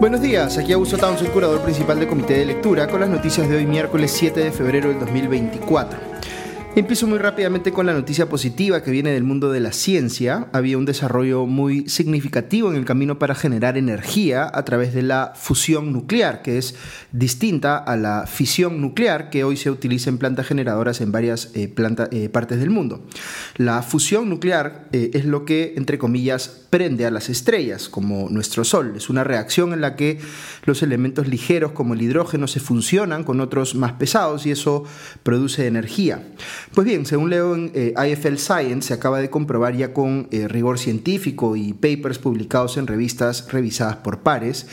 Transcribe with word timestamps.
Buenos 0.00 0.22
días, 0.22 0.56
aquí 0.56 0.72
Augusto 0.72 0.96
Townsend, 0.96 1.30
curador 1.30 1.60
principal 1.60 1.98
del 1.98 2.08
Comité 2.08 2.38
de 2.38 2.46
Lectura, 2.46 2.88
con 2.88 3.00
las 3.00 3.10
noticias 3.10 3.46
de 3.50 3.56
hoy 3.56 3.66
miércoles 3.66 4.10
7 4.12 4.40
de 4.40 4.50
febrero 4.50 4.88
del 4.88 4.98
2024. 4.98 5.98
Empiezo 6.76 7.08
muy 7.08 7.18
rápidamente 7.18 7.72
con 7.72 7.84
la 7.84 7.92
noticia 7.92 8.28
positiva 8.28 8.80
que 8.80 8.92
viene 8.92 9.10
del 9.10 9.24
mundo 9.24 9.50
de 9.50 9.58
la 9.58 9.72
ciencia. 9.72 10.46
Había 10.52 10.78
un 10.78 10.84
desarrollo 10.84 11.44
muy 11.44 11.88
significativo 11.88 12.70
en 12.70 12.76
el 12.76 12.84
camino 12.84 13.18
para 13.18 13.34
generar 13.34 13.76
energía 13.76 14.48
a 14.54 14.64
través 14.64 14.94
de 14.94 15.02
la 15.02 15.32
fusión 15.34 15.92
nuclear, 15.92 16.42
que 16.42 16.58
es 16.58 16.76
distinta 17.10 17.76
a 17.76 17.96
la 17.96 18.24
fisión 18.28 18.80
nuclear 18.80 19.30
que 19.30 19.42
hoy 19.42 19.56
se 19.56 19.68
utiliza 19.68 20.10
en 20.10 20.18
plantas 20.18 20.46
generadoras 20.46 21.00
en 21.00 21.10
varias 21.10 21.50
eh, 21.54 21.74
eh, 22.12 22.28
partes 22.28 22.60
del 22.60 22.70
mundo. 22.70 23.04
La 23.56 23.82
fusión 23.82 24.30
nuclear 24.30 24.86
eh, 24.92 25.10
es 25.12 25.24
lo 25.24 25.44
que, 25.44 25.74
entre 25.76 25.98
comillas, 25.98 26.68
prende 26.70 27.04
a 27.04 27.10
las 27.10 27.28
estrellas, 27.28 27.88
como 27.88 28.28
nuestro 28.30 28.64
Sol. 28.64 28.94
Es 28.96 29.10
una 29.10 29.24
reacción 29.24 29.72
en 29.72 29.80
la 29.80 29.96
que 29.96 30.20
los 30.64 30.82
elementos 30.82 31.26
ligeros 31.26 31.72
como 31.72 31.94
el 31.94 32.02
hidrógeno 32.02 32.46
se 32.46 32.60
funcionan 32.60 33.24
con 33.24 33.40
otros 33.40 33.74
más 33.74 33.92
pesados 33.94 34.46
y 34.46 34.52
eso 34.52 34.84
produce 35.22 35.66
energía. 35.66 36.22
Pues 36.74 36.86
bien, 36.86 37.06
según 37.06 37.30
leo 37.30 37.54
en 37.54 37.72
eh, 37.74 37.94
IFL 37.96 38.36
Science, 38.36 38.88
se 38.88 38.94
acaba 38.94 39.20
de 39.20 39.30
comprobar 39.30 39.76
ya 39.76 39.92
con 39.92 40.28
eh, 40.30 40.46
rigor 40.46 40.78
científico 40.78 41.56
y 41.56 41.72
papers 41.72 42.18
publicados 42.18 42.76
en 42.76 42.86
revistas 42.86 43.46
revisadas 43.50 43.96
por 43.96 44.20
pares 44.20 44.66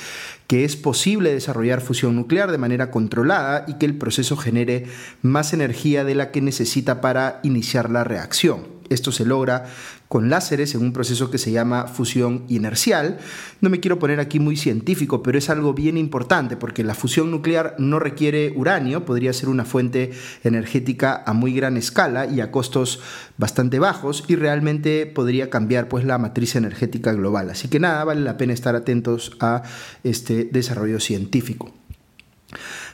que 0.47 0.63
es 0.63 0.77
posible 0.77 1.33
desarrollar 1.33 1.81
fusión 1.81 2.15
nuclear 2.15 2.51
de 2.51 2.57
manera 2.57 2.89
controlada 2.89 3.65
y 3.67 3.73
que 3.73 3.85
el 3.85 3.97
proceso 3.97 4.37
genere 4.37 4.85
más 5.21 5.51
energía 5.51 6.05
de 6.05 6.15
la 6.15 6.31
que 6.31 6.41
necesita 6.41 7.01
para 7.01 7.41
iniciar 7.43 7.89
la 7.89 8.05
reacción. 8.05 8.76
Esto 8.89 9.11
se 9.11 9.25
logra 9.25 9.65
con 10.07 10.29
láseres 10.29 10.73
en 10.75 10.81
un 10.81 10.93
proceso 10.93 11.29
que 11.29 11.37
se 11.37 11.51
llama 11.51 11.87
fusión 11.87 12.43
inercial. 12.47 13.19
No 13.61 13.69
me 13.69 13.79
quiero 13.79 13.99
poner 13.99 14.19
aquí 14.19 14.39
muy 14.39 14.55
científico, 14.55 15.21
pero 15.23 15.37
es 15.37 15.49
algo 15.49 15.73
bien 15.73 15.97
importante 15.97 16.57
porque 16.57 16.83
la 16.83 16.95
fusión 16.95 17.31
nuclear 17.31 17.75
no 17.77 17.99
requiere 17.99 18.53
uranio, 18.55 19.05
podría 19.05 19.33
ser 19.33 19.49
una 19.49 19.65
fuente 19.65 20.11
energética 20.43 21.23
a 21.25 21.33
muy 21.33 21.53
gran 21.53 21.77
escala 21.77 22.25
y 22.25 22.41
a 22.41 22.51
costos 22.51 22.99
bastante 23.37 23.79
bajos 23.79 24.23
y 24.27 24.35
realmente 24.35 25.05
podría 25.05 25.49
cambiar 25.49 25.87
pues 25.87 26.05
la 26.05 26.17
matriz 26.17 26.55
energética 26.55 27.13
global. 27.13 27.49
Así 27.49 27.67
que 27.67 27.79
nada, 27.79 28.03
vale 28.03 28.21
la 28.21 28.37
pena 28.37 28.53
estar 28.53 28.75
atentos 28.75 29.35
a 29.39 29.63
este 30.03 30.45
desarrollo 30.45 30.99
científico. 30.99 31.76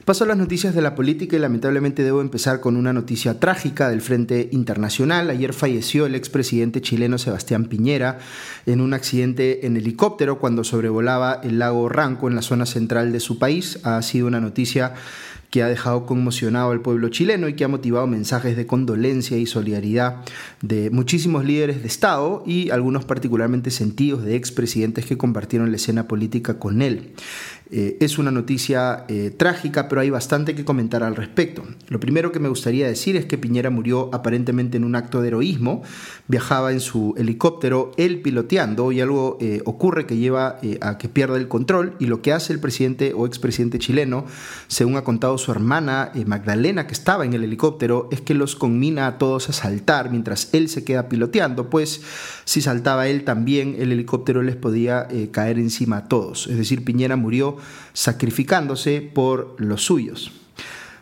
Paso 0.05 0.25
a 0.25 0.27
las 0.27 0.37
noticias 0.37 0.75
de 0.75 0.81
la 0.81 0.95
política 0.95 1.37
y 1.37 1.39
lamentablemente 1.39 2.03
debo 2.03 2.19
empezar 2.19 2.59
con 2.59 2.75
una 2.75 2.91
noticia 2.91 3.39
trágica 3.39 3.89
del 3.89 4.01
Frente 4.01 4.49
Internacional. 4.51 5.29
Ayer 5.29 5.53
falleció 5.53 6.05
el 6.05 6.15
expresidente 6.15 6.81
chileno 6.81 7.17
Sebastián 7.17 7.65
Piñera 7.65 8.19
en 8.65 8.81
un 8.81 8.93
accidente 8.93 9.65
en 9.65 9.77
helicóptero 9.77 10.39
cuando 10.39 10.65
sobrevolaba 10.65 11.39
el 11.41 11.57
lago 11.57 11.87
Ranco 11.87 12.27
en 12.27 12.35
la 12.35 12.41
zona 12.41 12.65
central 12.65 13.13
de 13.13 13.21
su 13.21 13.39
país. 13.39 13.79
Ha 13.83 14.01
sido 14.01 14.27
una 14.27 14.41
noticia 14.41 14.93
que 15.53 15.61
ha 15.61 15.67
dejado 15.67 16.07
conmocionado 16.07 16.71
al 16.71 16.81
pueblo 16.81 17.09
chileno 17.09 17.47
y 17.47 17.53
que 17.53 17.63
ha 17.63 17.67
motivado 17.67 18.07
mensajes 18.07 18.57
de 18.57 18.65
condolencia 18.65 19.37
y 19.37 19.45
solidaridad 19.45 20.25
de 20.63 20.89
muchísimos 20.89 21.45
líderes 21.45 21.83
de 21.83 21.87
Estado 21.87 22.41
y 22.43 22.71
algunos 22.71 23.05
particularmente 23.05 23.69
sentidos 23.69 24.23
de 24.23 24.35
expresidentes 24.35 25.05
que 25.05 25.15
compartieron 25.15 25.69
la 25.69 25.77
escena 25.77 26.07
política 26.07 26.57
con 26.57 26.81
él. 26.81 27.11
Eh, 27.71 27.97
es 28.01 28.19
una 28.19 28.29
noticia 28.29 29.05
eh, 29.07 29.33
trágica, 29.35 29.87
pero 29.87 30.01
hay 30.01 30.09
bastante 30.09 30.53
que 30.53 30.65
comentar 30.65 31.01
al 31.01 31.15
respecto. 31.15 31.63
Lo 31.87 31.99
primero 31.99 32.31
que 32.31 32.39
me 32.39 32.49
gustaría 32.49 32.87
decir 32.87 33.15
es 33.15 33.25
que 33.25 33.37
Piñera 33.37 33.69
murió 33.69 34.09
aparentemente 34.13 34.77
en 34.77 34.83
un 34.83 34.95
acto 34.95 35.21
de 35.21 35.29
heroísmo, 35.29 35.81
viajaba 36.27 36.71
en 36.71 36.79
su 36.79 37.15
helicóptero, 37.17 37.91
él 37.97 38.21
piloteando, 38.21 38.91
y 38.91 39.01
algo 39.01 39.37
eh, 39.41 39.61
ocurre 39.65 40.05
que 40.05 40.17
lleva 40.17 40.59
a 40.81 40.97
que 40.97 41.09
pierda 41.09 41.37
el 41.37 41.47
control, 41.47 41.95
y 41.99 42.05
lo 42.05 42.21
que 42.21 42.33
hace 42.33 42.53
el 42.53 42.59
presidente 42.59 43.13
o 43.15 43.25
expresidente 43.25 43.79
chileno, 43.79 44.25
según 44.67 44.97
ha 44.97 45.03
contado 45.03 45.37
su 45.37 45.51
hermana 45.51 46.11
Magdalena, 46.25 46.85
que 46.85 46.93
estaba 46.93 47.25
en 47.25 47.33
el 47.33 47.43
helicóptero, 47.43 48.07
es 48.11 48.21
que 48.21 48.33
los 48.35 48.55
conmina 48.55 49.07
a 49.07 49.17
todos 49.17 49.49
a 49.49 49.53
saltar 49.53 50.11
mientras 50.11 50.49
él 50.53 50.69
se 50.69 50.83
queda 50.83 51.09
piloteando, 51.09 51.69
pues 51.69 52.01
si 52.45 52.61
saltaba 52.61 53.07
él 53.07 53.23
también, 53.23 53.75
el 53.79 53.91
helicóptero 53.91 54.43
les 54.43 54.55
podía 54.55 55.07
caer 55.31 55.57
encima 55.57 55.97
a 55.97 56.07
todos. 56.07 56.47
Es 56.47 56.57
decir, 56.57 56.83
Piñera 56.83 57.15
murió 57.15 57.52
sacrificándose 57.93 59.01
por 59.01 59.55
los 59.59 59.83
suyos. 59.83 60.31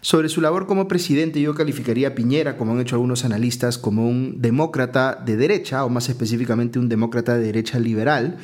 Sobre 0.04 0.30
su 0.30 0.42
labor 0.42 0.66
como 0.66 0.88
presidente, 0.88 1.40
yo 1.40 1.54
calificaría 1.54 2.08
a 2.08 2.16
Piñera, 2.16 2.58
como 2.58 2.72
han 2.72 2.80
hecho 2.80 2.96
algunos 2.96 3.24
analistas, 3.24 3.78
como 3.78 4.10
un 4.10 4.42
demócrata 4.42 5.14
de 5.14 5.38
derecha, 5.38 5.86
o 5.86 5.90
más 5.90 6.10
específicamente 6.10 6.80
un 6.80 6.90
demócrata 6.90 7.38
de 7.38 7.46
derecha 7.46 7.78
liberal. 7.78 8.38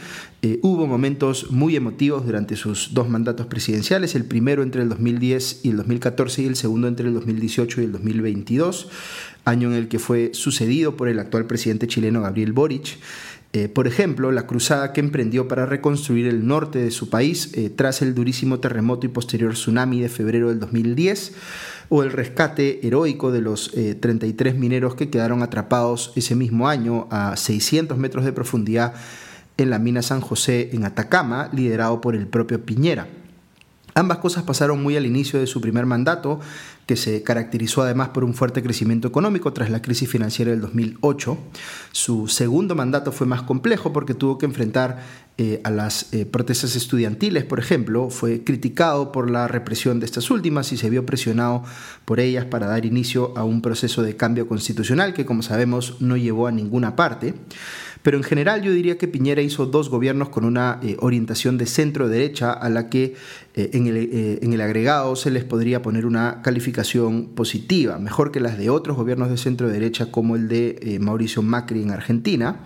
Eh, 0.44 0.60
hubo 0.62 0.86
momentos 0.86 1.50
muy 1.50 1.76
emotivos 1.76 2.28
durante 2.28 2.56
sus 2.56 2.94
dos 2.94 3.10
mandatos 3.10 3.48
presidenciales, 3.48 4.14
el 4.14 4.26
primero 4.26 4.62
entre 4.62 4.84
el 4.84 4.90
2010 4.90 5.62
y 5.64 5.72
el 5.72 5.78
2014 5.78 6.44
y 6.44 6.46
el 6.46 6.56
segundo 6.56 6.88
entre 6.88 7.08
el 7.08 7.16
2018 7.16 7.82
y 7.82 7.86
el 7.86 7.92
2022, 7.92 8.90
año 9.46 9.72
en 9.72 9.78
el 9.78 9.88
que 9.88 9.98
fue 9.98 10.36
sucedido 10.36 10.96
por 10.96 11.08
el 11.08 11.18
actual 11.18 11.48
presidente 11.48 11.88
chileno 11.88 12.22
Gabriel 12.22 12.54
Boric. 12.54 13.00
Eh, 13.54 13.70
por 13.70 13.88
ejemplo, 13.88 14.32
la 14.32 14.46
cruzada 14.46 14.92
que 14.92 15.00
emprendió 15.00 15.48
para 15.48 15.66
reconstruir 15.66 16.28
el 16.28 16.46
norte 16.46 16.80
de 16.80 16.92
su 16.92 17.10
país 17.10 17.52
eh, 17.54 17.70
tras 17.70 18.02
el 18.02 18.14
durísimo 18.14 18.60
terremoto 18.60 19.06
y 19.06 19.10
posterior 19.10 19.54
tsunami 19.54 20.02
de 20.02 20.10
febrero 20.10 20.50
del 20.50 20.60
2010, 20.60 21.34
o 21.90 22.04
el 22.04 22.12
rescate 22.12 22.86
heroico 22.86 23.32
de 23.32 23.42
los 23.42 23.72
33 23.72 24.54
eh, 24.54 24.58
mineros 24.58 24.96
que 24.96 25.10
quedaron 25.10 25.42
atrapados 25.42 26.12
ese 26.16 26.36
mismo 26.36 26.68
año 26.68 27.08
a 27.10 27.38
600 27.38 27.98
metros 27.98 28.26
de 28.26 28.34
profundidad 28.34 28.94
en 29.56 29.70
la 29.70 29.80
mina 29.80 30.02
San 30.02 30.22
José 30.22 30.70
en 30.74 30.84
Atacama, 30.84 31.50
liderado 31.54 32.02
por 32.02 32.16
el 32.16 32.28
propio 32.28 32.64
Piñera. 32.64 33.08
Ambas 33.98 34.20
cosas 34.20 34.44
pasaron 34.44 34.84
muy 34.84 34.96
al 34.96 35.08
inicio 35.08 35.40
de 35.40 35.48
su 35.48 35.60
primer 35.60 35.88
mandato, 35.88 36.40
que 36.86 36.96
se 36.96 37.24
caracterizó 37.24 37.82
además 37.82 38.10
por 38.10 38.24
un 38.24 38.36
fuerte 38.36 38.62
crecimiento 38.62 39.08
económico 39.08 39.54
tras 39.54 39.72
la 39.72 39.82
crisis 39.82 40.08
financiera 40.08 40.52
del 40.52 40.62
2008. 40.62 41.36
Su 41.94 42.28
segundo 42.28 42.76
mandato 42.76 43.12
fue 43.12 43.26
más 43.26 43.42
complejo 43.42 43.94
porque 43.94 44.14
tuvo 44.14 44.38
que 44.38 44.46
enfrentar 44.46 45.00
eh, 45.40 45.62
a 45.64 45.72
las 45.72 46.14
eh, 46.14 46.28
protestas 46.28 46.76
estudiantiles, 46.76 47.44
por 47.44 47.58
ejemplo, 47.58 48.12
fue 48.12 48.44
criticado 48.44 49.12
por 49.12 49.32
la 49.32 49.48
represión 49.48 50.00
de 50.00 50.06
estas 50.06 50.30
últimas 50.30 50.72
y 50.74 50.78
se 50.78 50.92
vio 50.92 51.04
presionado 51.04 51.64
por 52.06 52.20
ellas 52.20 52.46
para 52.46 52.68
dar 52.68 52.86
inicio 52.86 53.36
a 53.36 53.44
un 53.46 53.64
proceso 53.64 54.04
de 54.04 54.16
cambio 54.16 54.48
constitucional 54.48 55.16
que, 55.16 55.26
como 55.26 55.42
sabemos, 55.42 55.96
no 56.02 56.18
llevó 56.18 56.46
a 56.46 56.52
ninguna 56.52 56.96
parte. 56.96 57.34
Pero 58.04 58.18
en 58.18 58.24
general 58.24 58.62
yo 58.62 58.72
diría 58.72 58.98
que 58.98 59.08
Piñera 59.08 59.42
hizo 59.42 59.66
dos 59.66 59.90
gobiernos 59.90 60.30
con 60.30 60.46
una 60.46 60.80
eh, 60.84 60.98
orientación 61.00 61.58
de 61.58 61.66
centro-derecha 61.66 62.52
a 62.54 62.70
la 62.70 62.90
que 62.90 63.16
eh, 63.56 63.70
en, 63.74 63.88
el, 63.88 63.98
eh, 63.98 64.40
en, 64.42 64.54
el, 64.54 64.62
agregado 64.62 65.16
se 65.16 65.32
les 65.32 65.44
podría 65.44 65.82
poner 65.82 66.06
una 66.06 66.42
calificación 66.42 67.28
positiva, 67.36 68.00
mejor 68.00 68.32
que 68.32 68.40
las 68.40 68.58
de 68.58 68.70
otros 68.70 68.98
gobiernos 68.98 69.30
de 69.30 69.38
centro-derecha 69.38 70.12
como 70.12 70.36
el 70.36 70.48
de 70.48 70.98
Mauricio 71.02 71.42
Macri 71.42 71.82
en 71.82 71.92
Argentina. 71.92 72.62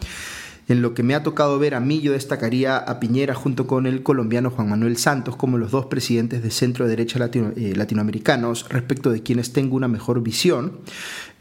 En 0.67 0.81
lo 0.81 0.93
que 0.93 1.03
me 1.03 1.15
ha 1.15 1.23
tocado 1.23 1.59
ver 1.59 1.75
a 1.75 1.79
mí, 1.79 2.01
yo 2.01 2.13
destacaría 2.13 2.77
a 2.77 2.99
Piñera 2.99 3.33
junto 3.33 3.67
con 3.67 3.85
el 3.85 4.03
colombiano 4.03 4.51
Juan 4.51 4.69
Manuel 4.69 4.95
Santos 4.95 5.35
como 5.35 5.57
los 5.57 5.71
dos 5.71 5.87
presidentes 5.87 6.43
de 6.43 6.51
centro 6.51 6.87
derecha 6.87 7.19
latinoamericanos 7.19 8.69
respecto 8.69 9.11
de 9.11 9.21
quienes 9.21 9.53
tengo 9.53 9.75
una 9.75 9.87
mejor 9.87 10.21
visión. 10.21 10.79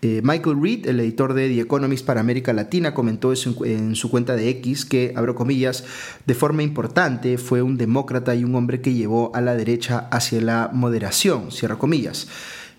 Eh, 0.02 0.22
Michael 0.24 0.60
Reed, 0.60 0.86
el 0.86 0.98
editor 1.00 1.34
de 1.34 1.48
The 1.48 1.60
Economist 1.60 2.06
para 2.06 2.20
América 2.20 2.54
Latina, 2.54 2.94
comentó 2.94 3.32
en 3.34 3.94
su 3.94 4.10
cuenta 4.10 4.34
de 4.34 4.48
X 4.48 4.86
que, 4.86 5.12
abro 5.14 5.34
comillas, 5.34 5.84
de 6.26 6.34
forma 6.34 6.62
importante 6.62 7.36
fue 7.36 7.60
un 7.60 7.76
demócrata 7.76 8.34
y 8.34 8.42
un 8.42 8.54
hombre 8.54 8.80
que 8.80 8.94
llevó 8.94 9.30
a 9.34 9.42
la 9.42 9.54
derecha 9.54 10.08
hacia 10.10 10.40
la 10.40 10.70
moderación, 10.72 11.52
cierro 11.52 11.78
comillas. 11.78 12.28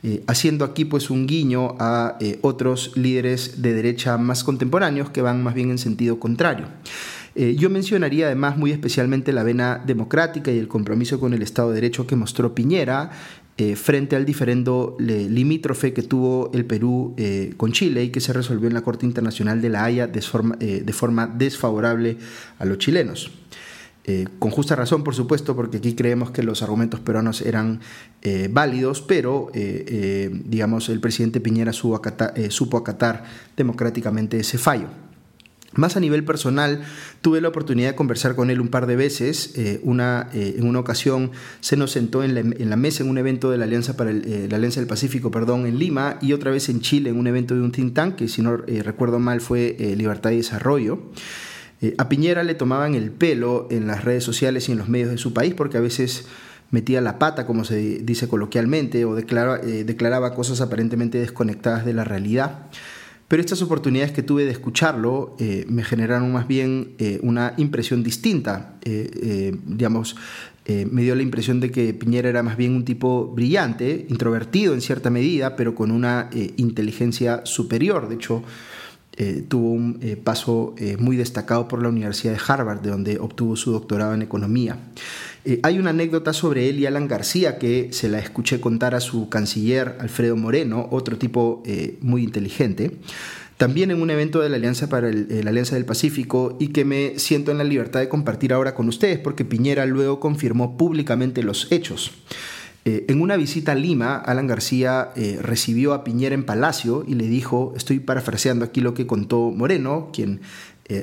Eh, 0.03 0.23
haciendo 0.25 0.65
aquí 0.65 0.85
pues 0.85 1.09
un 1.11 1.27
guiño 1.27 1.75
a 1.79 2.17
eh, 2.19 2.39
otros 2.41 2.91
líderes 2.95 3.61
de 3.61 3.73
derecha 3.73 4.17
más 4.17 4.43
contemporáneos 4.43 5.11
que 5.11 5.21
van 5.21 5.43
más 5.43 5.53
bien 5.53 5.69
en 5.69 5.77
sentido 5.77 6.19
contrario. 6.19 6.65
yo 7.35 7.69
mencionaría 7.69 8.25
además 8.25 8.57
muy 8.57 8.71
especialmente 8.71 9.31
la 9.31 9.43
vena 9.43 9.81
democrática 9.85 10.51
y 10.51 10.57
el 10.57 10.67
compromiso 10.67 11.17
con 11.17 11.33
el 11.33 11.41
Estado 11.41 11.69
de 11.69 11.75
Derecho 11.75 12.05
que 12.05 12.17
mostró 12.17 12.53
Piñera 12.53 13.11
eh, 13.57 13.75
frente 13.75 14.15
al 14.15 14.25
diferendo 14.25 14.95
limítrofe 14.97 15.93
que 15.93 16.01
tuvo 16.01 16.49
el 16.51 16.65
Perú 16.65 17.13
eh, 17.17 17.53
con 17.57 17.73
Chile 17.73 18.05
y 18.05 18.09
que 18.09 18.19
se 18.19 18.33
resolvió 18.33 18.67
en 18.67 18.73
la 18.73 18.81
Corte 18.81 19.05
Internacional 19.05 19.61
de 19.61 19.69
la 19.69 19.83
Haya 19.83 20.05
eh, 20.05 20.83
de 20.83 20.93
forma 20.93 21.27
desfavorable 21.27 22.17
a 22.57 22.65
los 22.65 22.79
chilenos. 22.79 23.29
Con 24.39 24.49
justa 24.49 24.75
razón, 24.75 25.03
por 25.03 25.13
supuesto, 25.15 25.55
porque 25.55 25.77
aquí 25.77 25.93
creemos 25.93 26.31
que 26.31 26.43
los 26.43 26.63
argumentos 26.63 26.99
peruanos 26.99 27.41
eran 27.41 27.81
válidos, 28.49 29.01
pero 29.01 29.51
digamos 29.53 30.89
el 30.89 30.99
presidente 30.99 31.39
Piñera 31.39 31.71
supo 31.71 32.77
acatar 32.77 33.23
democráticamente 33.55 34.39
ese 34.39 34.57
fallo. 34.57 34.87
Más 35.73 35.95
a 35.95 36.01
nivel 36.01 36.25
personal, 36.25 36.81
tuve 37.21 37.39
la 37.39 37.47
oportunidad 37.47 37.91
de 37.91 37.95
conversar 37.95 38.35
con 38.35 38.49
él 38.49 38.59
un 38.59 38.67
par 38.67 38.87
de 38.87 38.97
veces. 38.97 39.53
Eh, 39.55 39.79
una, 39.83 40.27
eh, 40.33 40.55
en 40.57 40.67
una 40.67 40.79
ocasión 40.79 41.31
se 41.61 41.77
nos 41.77 41.91
sentó 41.91 42.23
en 42.23 42.35
la, 42.69 42.75
mesa 42.75 43.03
en 43.03 43.09
un 43.09 43.17
evento 43.17 43.49
de 43.49 43.57
la 43.57 43.63
Alianza, 43.63 43.95
para 43.95 44.11
eh, 44.11 44.47
la 44.49 44.57
Alianza 44.57 44.81
del 44.81 44.87
Pacífico 44.87 45.31
perdón, 45.31 45.65
en 45.65 45.79
Lima 45.79 46.17
y 46.21 46.33
otra 46.33 46.51
vez 46.51 46.67
en 46.67 46.81
Chile 46.81 47.09
en 47.11 47.17
un 47.17 47.27
evento 47.27 47.55
de 47.55 47.61
un 47.61 47.71
think 47.71 47.93
tank 47.93 48.15
que 48.15 48.27
si 48.27 48.41
no 48.41 48.57
recuerdo 48.57 49.19
mal 49.19 49.39
fue 49.39 49.77
Libertad 49.95 50.31
y 50.31 50.37
Desarrollo. 50.37 50.99
A 51.97 52.09
Piñera 52.09 52.43
le 52.43 52.53
tomaban 52.53 52.95
el 52.95 53.11
pelo 53.11 53.67
en 53.71 53.87
las 53.87 54.03
redes 54.03 54.23
sociales 54.23 54.69
y 54.69 54.71
en 54.71 54.77
los 54.77 54.87
medios 54.87 55.09
de 55.09 55.17
su 55.17 55.33
país 55.33 55.53
porque 55.55 55.77
a 55.77 55.81
veces 55.81 56.25
metía 56.71 57.01
la 57.01 57.19
pata, 57.19 57.45
como 57.45 57.63
se 57.63 57.99
dice 57.99 58.27
coloquialmente, 58.27 59.05
o 59.05 59.15
declaraba 59.15 60.33
cosas 60.33 60.61
aparentemente 60.61 61.19
desconectadas 61.19 61.85
de 61.85 61.93
la 61.93 62.03
realidad. 62.03 62.69
Pero 63.31 63.39
estas 63.39 63.61
oportunidades 63.61 64.11
que 64.11 64.23
tuve 64.23 64.43
de 64.43 64.51
escucharlo 64.51 65.37
eh, 65.39 65.65
me 65.69 65.85
generaron 65.85 66.33
más 66.33 66.49
bien 66.49 66.95
eh, 66.97 67.17
una 67.23 67.53
impresión 67.55 68.03
distinta. 68.03 68.75
Eh, 68.83 69.55
digamos, 69.65 70.17
me 70.67 71.01
dio 71.01 71.15
la 71.15 71.23
impresión 71.23 71.59
de 71.59 71.71
que 71.71 71.93
Piñera 71.93 72.29
era 72.29 72.43
más 72.43 72.55
bien 72.55 72.75
un 72.75 72.85
tipo 72.85 73.27
brillante, 73.27 74.05
introvertido 74.09 74.73
en 74.73 74.79
cierta 74.79 75.09
medida, 75.09 75.57
pero 75.57 75.75
con 75.75 75.91
una 75.91 76.29
inteligencia 76.55 77.41
superior. 77.45 78.07
De 78.07 78.15
hecho, 78.15 78.43
tuvo 79.47 79.71
un 79.71 79.99
paso 80.23 80.73
muy 80.97 81.17
destacado 81.17 81.67
por 81.67 81.81
la 81.81 81.89
Universidad 81.89 82.33
de 82.33 82.39
Harvard, 82.47 82.81
de 82.81 82.89
donde 82.89 83.19
obtuvo 83.19 83.55
su 83.55 83.71
doctorado 83.71 84.13
en 84.13 84.21
economía. 84.21 84.77
Eh, 85.43 85.59
hay 85.63 85.79
una 85.79 85.89
anécdota 85.89 86.33
sobre 86.33 86.69
él 86.69 86.79
y 86.79 86.85
Alan 86.85 87.07
García 87.07 87.57
que 87.57 87.89
se 87.91 88.09
la 88.09 88.19
escuché 88.19 88.61
contar 88.61 88.93
a 88.93 88.99
su 88.99 89.27
canciller 89.27 89.95
Alfredo 89.99 90.35
Moreno, 90.35 90.87
otro 90.91 91.17
tipo 91.17 91.63
eh, 91.65 91.97
muy 92.01 92.23
inteligente, 92.23 92.91
también 93.57 93.89
en 93.89 94.01
un 94.01 94.11
evento 94.11 94.39
de 94.41 94.49
la 94.49 94.57
Alianza 94.57 94.87
para 94.87 95.09
eh, 95.09 95.41
la 95.43 95.49
Alianza 95.49 95.75
del 95.75 95.85
Pacífico 95.85 96.57
y 96.59 96.67
que 96.67 96.85
me 96.85 97.17
siento 97.17 97.49
en 97.49 97.57
la 97.57 97.63
libertad 97.63 98.01
de 98.01 98.09
compartir 98.09 98.53
ahora 98.53 98.75
con 98.75 98.87
ustedes 98.87 99.17
porque 99.17 99.43
Piñera 99.43 99.87
luego 99.87 100.19
confirmó 100.19 100.77
públicamente 100.77 101.41
los 101.41 101.71
hechos. 101.71 102.11
En 102.83 103.21
una 103.21 103.37
visita 103.37 103.73
a 103.73 103.75
Lima, 103.75 104.15
Alan 104.15 104.47
García 104.47 105.11
recibió 105.41 105.93
a 105.93 106.03
Piñera 106.03 106.33
en 106.33 106.45
Palacio 106.45 107.03
y 107.07 107.13
le 107.13 107.27
dijo, 107.27 107.73
estoy 107.77 107.99
parafraseando 107.99 108.65
aquí 108.65 108.81
lo 108.81 108.93
que 108.93 109.05
contó 109.05 109.51
Moreno, 109.51 110.09
quien 110.11 110.41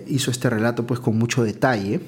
hizo 0.09 0.31
este 0.31 0.51
relato 0.51 0.87
pues 0.87 0.99
con 0.99 1.17
mucho 1.17 1.45
detalle, 1.45 2.01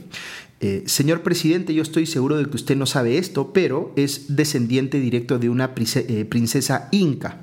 eh, 0.63 0.83
señor 0.85 1.23
presidente, 1.23 1.73
yo 1.73 1.81
estoy 1.81 2.05
seguro 2.05 2.37
de 2.37 2.45
que 2.45 2.57
usted 2.57 2.77
no 2.77 2.85
sabe 2.85 3.17
esto, 3.17 3.51
pero 3.55 3.95
es 3.97 4.37
descendiente 4.37 5.01
directo 5.01 5.39
de 5.39 5.49
una 5.49 5.73
eh, 5.75 6.25
princesa 6.27 6.89
inca. 6.93 7.39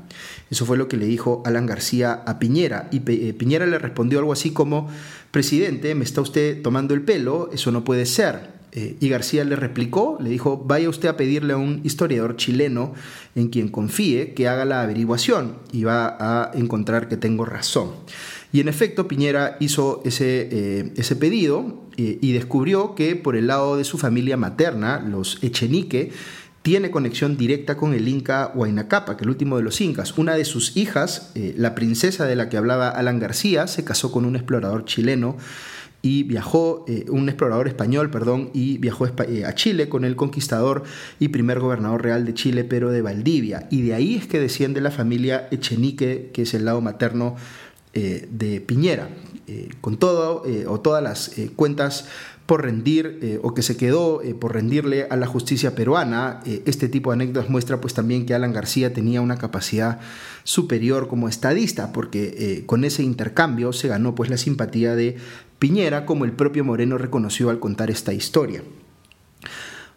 Eso 0.52 0.68
fue 0.68 0.78
lo 0.78 0.88
que 0.88 0.98
le 0.98 1.08
dijo 1.08 1.42
Alan 1.44 1.66
García 1.66 2.14
a 2.14 2.38
Piñera. 2.38 2.90
Y 2.92 3.02
eh, 3.08 3.34
Piñera 3.34 3.66
le 3.66 3.80
respondió 3.80 4.20
algo 4.20 4.34
así 4.34 4.52
como, 4.52 4.88
presidente, 5.32 5.96
me 5.96 6.04
está 6.04 6.22
usted 6.22 6.62
tomando 6.62 6.94
el 6.94 7.02
pelo, 7.02 7.50
eso 7.52 7.72
no 7.72 7.84
puede 7.84 8.06
ser. 8.06 8.57
Y 8.74 9.10
García 9.10 9.44
le 9.44 9.56
replicó, 9.56 10.18
le 10.22 10.30
dijo, 10.30 10.64
vaya 10.66 10.88
usted 10.90 11.10
a 11.10 11.18
pedirle 11.18 11.54
a 11.54 11.58
un 11.58 11.82
historiador 11.84 12.36
chileno 12.36 12.94
en 13.34 13.48
quien 13.48 13.70
confíe 13.70 14.34
que 14.34 14.48
haga 14.48 14.66
la 14.66 14.82
averiguación 14.82 15.56
y 15.72 15.84
va 15.84 16.16
a 16.20 16.52
encontrar 16.54 17.08
que 17.08 17.18
tengo 17.18 17.46
razón. 17.46 17.92
Y 18.52 18.62
en 18.62 18.68
efecto, 18.68 19.08
Piñera 19.08 19.58
hizo 19.60 20.02
ese, 20.06 20.48
eh, 20.52 20.94
ese 20.96 21.16
pedido 21.16 21.84
eh, 21.98 22.18
y 22.22 22.34
descubrió 22.34 22.96
que 22.96 23.16
por 23.16 23.36
el 23.36 23.48
lado 23.48 23.78
de 23.78 23.84
su 23.84 23.98
familia 23.98 24.38
materna, 24.38 25.00
los 25.00 25.44
Echenique, 25.44 26.12
tiene 26.62 26.92
conexión 26.92 27.38
directa 27.38 27.78
con 27.78 27.94
el 27.94 28.08
Inca 28.08 28.52
Huayna 28.54 28.88
Capac, 28.88 29.18
que 29.18 29.24
el 29.24 29.30
último 29.30 29.58
de 29.58 29.64
los 29.64 29.80
incas. 29.80 30.18
Una 30.18 30.36
de 30.36 30.44
sus 30.44 30.76
hijas, 30.76 31.32
eh, 31.36 31.54
la 31.58 31.76
princesa 31.76 32.26
de 32.26 32.36
la 32.36 32.50
que 32.50 32.58
hablaba 32.58 32.90
Alan 32.90 33.20
García, 33.20 33.68
se 33.68 33.84
casó 33.84 34.12
con 34.12 34.26
un 34.26 34.36
explorador 34.36 34.86
chileno 34.86 35.38
y 36.02 36.24
viajó, 36.24 36.86
un 37.10 37.28
explorador 37.28 37.68
español, 37.68 38.10
perdón, 38.10 38.52
y 38.54 38.78
viajó 38.78 39.06
a 39.06 39.56
Chile 39.56 39.90
con 39.90 40.06
el 40.06 40.16
conquistador 40.16 40.84
y 41.20 41.30
primer 41.30 41.60
gobernador 41.60 42.04
real 42.04 42.26
de 42.26 42.34
Chile, 42.34 42.64
pero 42.64 42.92
de 42.92 43.02
Valdivia. 43.02 43.68
Y 43.72 43.82
de 43.82 43.94
ahí 43.94 44.16
es 44.16 44.28
que 44.28 44.40
desciende 44.40 44.80
la 44.80 44.92
familia 44.92 45.48
Echenique, 45.52 46.30
que 46.34 46.44
es 46.44 46.54
el 46.54 46.66
lado 46.66 46.82
materno 46.82 47.36
eh, 48.00 48.28
de 48.30 48.62
Piñera, 48.62 49.10
eh, 49.48 49.70
con 49.82 49.98
todo 49.98 50.44
eh, 50.46 50.66
o 50.68 50.80
todas 50.82 51.02
las 51.02 51.32
cuentas 51.56 52.06
por 52.46 52.62
rendir 52.62 53.40
o 53.42 53.56
que 53.56 53.64
se 53.64 53.76
quedó 53.76 54.22
por 54.40 54.54
rendirle 54.54 55.08
a 55.10 55.18
la 55.18 55.26
justicia 55.26 55.74
peruana. 55.76 56.42
este 56.46 56.88
tipo 56.88 57.10
de 57.10 57.16
anécdotas 57.16 57.50
muestra 57.50 57.82
pues 57.82 57.94
también 57.94 58.26
que 58.26 58.36
Alan 58.36 58.54
García 58.54 58.94
tenía 58.94 59.20
una 59.20 59.38
capacidad 59.38 60.00
superior 60.46 61.10
como 61.10 61.28
estadista, 61.28 61.92
porque 61.92 62.64
con 62.66 62.86
ese 62.86 63.04
intercambio 63.04 63.74
se 63.74 63.90
ganó 63.90 64.16
pues 64.16 64.30
la 64.30 64.38
simpatía 64.38 64.96
de 64.96 65.18
Piñera, 65.60 66.06
como 66.06 66.26
el 66.26 66.34
propio 66.34 66.64
Moreno 66.64 66.98
reconoció 66.98 67.50
al 67.50 67.60
contar 67.60 67.90
esta 67.90 68.14
historia. 68.14 68.62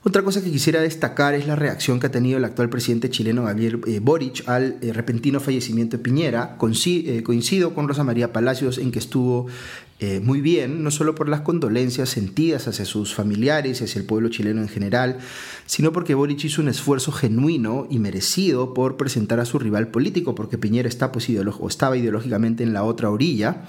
Otra 0.02 0.22
cosa 0.22 0.42
que 0.42 0.50
quisiera 0.50 0.80
destacar 0.80 1.34
es 1.34 1.46
la 1.46 1.56
reacción 1.56 2.00
que 2.00 2.06
ha 2.06 2.10
tenido 2.10 2.38
el 2.38 2.44
actual 2.46 2.70
presidente 2.70 3.10
chileno 3.10 3.44
Gabriel 3.44 3.82
eh, 3.86 4.00
Boric 4.00 4.48
al 4.48 4.78
eh, 4.80 4.94
repentino 4.94 5.40
fallecimiento 5.40 5.98
de 5.98 6.02
Piñera. 6.02 6.56
Eh, 6.86 7.22
coincido 7.22 7.74
con 7.74 7.86
Rosa 7.86 8.02
María 8.02 8.32
Palacios 8.32 8.78
en 8.78 8.92
que 8.92 8.98
estuvo 8.98 9.48
eh, 10.02 10.18
muy 10.20 10.40
bien, 10.40 10.82
no 10.82 10.90
solo 10.90 11.14
por 11.14 11.28
las 11.28 11.42
condolencias 11.42 12.08
sentidas 12.08 12.66
hacia 12.66 12.86
sus 12.86 13.14
familiares 13.14 13.80
y 13.80 13.84
hacia 13.84 14.00
el 14.00 14.06
pueblo 14.06 14.30
chileno 14.30 14.62
en 14.62 14.68
general, 14.68 15.18
sino 15.66 15.92
porque 15.92 16.14
Boric 16.14 16.42
hizo 16.42 16.62
un 16.62 16.68
esfuerzo 16.68 17.12
genuino 17.12 17.86
y 17.90 17.98
merecido 17.98 18.72
por 18.72 18.96
presentar 18.96 19.40
a 19.40 19.44
su 19.44 19.58
rival 19.58 19.88
político, 19.88 20.34
porque 20.34 20.56
Piñera 20.56 20.88
está, 20.88 21.12
pues, 21.12 21.28
o 21.28 21.68
estaba 21.68 21.98
ideológicamente 21.98 22.62
en 22.62 22.72
la 22.72 22.82
otra 22.82 23.10
orilla, 23.10 23.64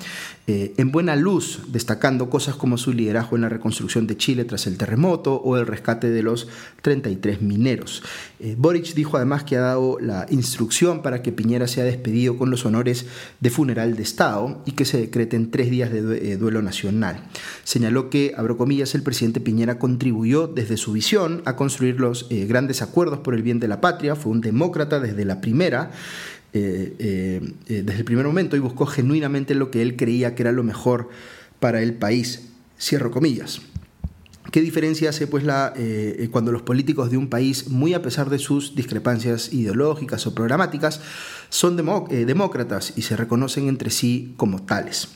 eh, 0.47 0.73
en 0.77 0.91
buena 0.91 1.17
luz, 1.17 1.63
destacando 1.67 2.29
cosas 2.29 2.55
como 2.55 2.77
su 2.77 2.93
liderazgo 2.93 3.35
en 3.35 3.41
la 3.41 3.49
reconstrucción 3.49 4.07
de 4.07 4.15
Chile 4.15 4.45
tras 4.45 4.67
el 4.67 4.77
terremoto 4.77 5.35
o 5.35 5.57
el 5.57 5.67
rescate 5.67 6.09
de 6.09 6.23
los 6.23 6.47
33 6.81 7.41
mineros. 7.41 8.03
Eh, 8.39 8.55
Boric 8.57 8.93
dijo 8.93 9.17
además 9.17 9.43
que 9.43 9.57
ha 9.57 9.61
dado 9.61 9.99
la 9.99 10.25
instrucción 10.29 11.01
para 11.01 11.21
que 11.21 11.33
Piñera 11.33 11.67
sea 11.67 11.83
despedido 11.83 12.37
con 12.37 12.49
los 12.49 12.65
honores 12.65 13.05
de 13.41 13.49
funeral 13.49 13.97
de 13.97 14.03
Estado 14.03 14.63
y 14.65 14.71
que 14.71 14.85
se 14.85 14.97
decreten 14.97 15.51
tres 15.51 15.69
días 15.69 15.91
de 15.91 16.20
eh, 16.21 16.37
duelo 16.37 16.61
nacional. 16.61 17.23
Señaló 17.63 18.09
que, 18.09 18.33
abro 18.37 18.57
comillas, 18.57 18.95
el 18.95 19.03
presidente 19.03 19.39
Piñera 19.39 19.79
contribuyó 19.79 20.47
desde 20.47 20.77
su 20.77 20.93
visión 20.93 21.41
a 21.45 21.55
construir 21.55 21.99
los 21.99 22.27
eh, 22.29 22.45
grandes 22.45 22.81
acuerdos 22.81 23.19
por 23.19 23.33
el 23.33 23.43
bien 23.43 23.59
de 23.59 23.67
la 23.67 23.81
patria, 23.81 24.15
fue 24.15 24.31
un 24.31 24.41
demócrata 24.41 24.99
desde 24.99 25.25
la 25.25 25.41
primera. 25.41 25.91
Eh, 26.53 27.53
desde 27.65 27.99
el 27.99 28.03
primer 28.03 28.25
momento 28.25 28.57
y 28.57 28.59
buscó 28.59 28.85
genuinamente 28.85 29.55
lo 29.55 29.71
que 29.71 29.81
él 29.81 29.95
creía 29.95 30.35
que 30.35 30.43
era 30.43 30.51
lo 30.51 30.63
mejor 30.63 31.07
para 31.61 31.81
el 31.81 31.93
país. 31.93 32.49
Cierro 32.77 33.09
comillas. 33.09 33.61
¿Qué 34.51 34.59
diferencia 34.59 35.11
hace 35.11 35.27
pues, 35.27 35.45
la, 35.45 35.73
cuando 36.29 36.51
los 36.51 36.61
políticos 36.61 37.09
de 37.09 37.15
un 37.15 37.29
país, 37.29 37.69
muy 37.69 37.93
a 37.93 38.01
pesar 38.01 38.29
de 38.29 38.37
sus 38.37 38.75
discrepancias 38.75 39.53
ideológicas 39.53 40.27
o 40.27 40.35
programáticas, 40.35 40.99
son 41.47 41.77
demócratas 41.77 42.93
y 42.97 43.03
se 43.03 43.15
reconocen 43.15 43.69
entre 43.69 43.89
sí 43.89 44.33
como 44.35 44.61
tales? 44.61 45.07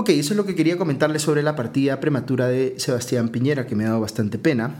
Ok, 0.00 0.10
eso 0.10 0.32
es 0.32 0.36
lo 0.36 0.46
que 0.46 0.54
quería 0.54 0.78
comentarles 0.78 1.22
sobre 1.22 1.42
la 1.42 1.56
partida 1.56 1.98
prematura 1.98 2.46
de 2.46 2.74
Sebastián 2.78 3.30
Piñera, 3.30 3.66
que 3.66 3.74
me 3.74 3.84
ha 3.84 3.88
dado 3.88 4.00
bastante 4.00 4.38
pena. 4.38 4.76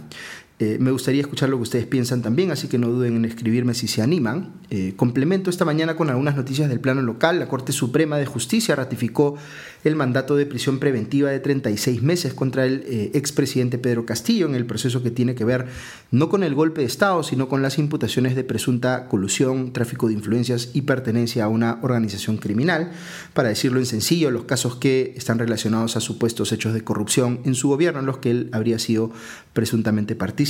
Eh, 0.60 0.76
me 0.80 0.90
gustaría 0.90 1.20
escuchar 1.20 1.48
lo 1.50 1.56
que 1.56 1.62
ustedes 1.62 1.86
piensan 1.86 2.20
también, 2.20 2.50
así 2.50 2.66
que 2.66 2.78
no 2.78 2.88
duden 2.88 3.14
en 3.14 3.24
escribirme 3.24 3.74
si 3.74 3.86
se 3.86 4.02
animan. 4.02 4.54
Eh, 4.70 4.94
complemento 4.96 5.50
esta 5.50 5.64
mañana 5.64 5.94
con 5.94 6.10
algunas 6.10 6.34
noticias 6.34 6.68
del 6.68 6.80
plano 6.80 7.00
local. 7.00 7.38
La 7.38 7.46
Corte 7.46 7.70
Suprema 7.70 8.18
de 8.18 8.26
Justicia 8.26 8.74
ratificó 8.74 9.36
el 9.84 9.94
mandato 9.94 10.34
de 10.34 10.46
prisión 10.46 10.80
preventiva 10.80 11.30
de 11.30 11.38
36 11.38 12.02
meses 12.02 12.34
contra 12.34 12.66
el 12.66 12.82
eh, 12.88 13.12
expresidente 13.14 13.78
Pedro 13.78 14.04
Castillo 14.04 14.46
en 14.46 14.56
el 14.56 14.66
proceso 14.66 15.00
que 15.00 15.12
tiene 15.12 15.36
que 15.36 15.44
ver 15.44 15.66
no 16.10 16.28
con 16.28 16.42
el 16.42 16.56
golpe 16.56 16.80
de 16.80 16.88
Estado, 16.88 17.22
sino 17.22 17.48
con 17.48 17.62
las 17.62 17.78
imputaciones 17.78 18.34
de 18.34 18.42
presunta 18.42 19.06
colusión, 19.06 19.72
tráfico 19.72 20.08
de 20.08 20.14
influencias 20.14 20.70
y 20.74 20.82
pertenencia 20.82 21.44
a 21.44 21.48
una 21.48 21.78
organización 21.82 22.36
criminal. 22.36 22.90
Para 23.32 23.50
decirlo 23.50 23.78
en 23.78 23.86
sencillo, 23.86 24.32
los 24.32 24.44
casos 24.44 24.74
que 24.74 25.14
están 25.16 25.38
relacionados 25.38 25.96
a 25.96 26.00
supuestos 26.00 26.50
hechos 26.50 26.74
de 26.74 26.82
corrupción 26.82 27.42
en 27.44 27.54
su 27.54 27.68
gobierno 27.68 28.00
en 28.00 28.06
los 28.06 28.18
que 28.18 28.32
él 28.32 28.50
habría 28.52 28.80
sido 28.80 29.12
presuntamente 29.52 30.16
partícipe 30.16 30.47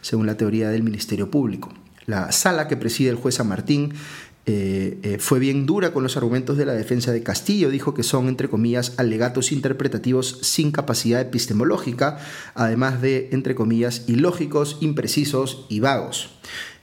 según 0.00 0.26
la 0.26 0.36
teoría 0.36 0.70
del 0.70 0.82
Ministerio 0.82 1.30
Público. 1.30 1.72
La 2.06 2.32
sala 2.32 2.68
que 2.68 2.76
preside 2.76 3.10
el 3.10 3.16
juez 3.16 3.36
San 3.36 3.48
Martín 3.48 3.94
eh, 4.46 4.98
eh, 5.02 5.16
fue 5.18 5.38
bien 5.38 5.64
dura 5.64 5.94
con 5.94 6.02
los 6.02 6.18
argumentos 6.18 6.58
de 6.58 6.66
la 6.66 6.74
defensa 6.74 7.12
de 7.12 7.22
Castillo, 7.22 7.70
dijo 7.70 7.94
que 7.94 8.02
son, 8.02 8.28
entre 8.28 8.50
comillas, 8.50 8.92
alegatos 8.98 9.52
interpretativos 9.52 10.38
sin 10.42 10.70
capacidad 10.70 11.22
epistemológica, 11.22 12.18
además 12.54 13.00
de, 13.00 13.30
entre 13.32 13.54
comillas, 13.54 14.04
ilógicos, 14.06 14.76
imprecisos 14.82 15.64
y 15.70 15.80
vagos. 15.80 16.28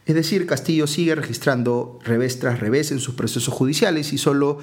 Es 0.07 0.15
decir, 0.15 0.47
Castillo 0.47 0.87
sigue 0.87 1.13
registrando 1.13 1.99
revés 2.03 2.39
tras 2.39 2.59
revés 2.59 2.91
en 2.91 2.99
sus 2.99 3.13
procesos 3.13 3.53
judiciales 3.53 4.11
y 4.11 4.17
solo 4.17 4.57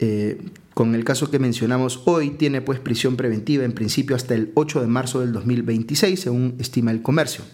eh, 0.00 0.38
con 0.74 0.94
el 0.94 1.04
caso 1.04 1.30
que 1.30 1.38
mencionamos 1.38 2.02
hoy 2.06 2.30
tiene 2.30 2.62
pues 2.62 2.80
prisión 2.80 3.16
preventiva 3.16 3.64
en 3.64 3.72
principio 3.72 4.16
hasta 4.16 4.34
el 4.34 4.50
8 4.54 4.80
de 4.80 4.86
marzo 4.86 5.20
del 5.20 5.30
2026, 5.32 6.18
según 6.18 6.54
estima 6.58 6.90
el 6.90 7.02
comercio. 7.02 7.44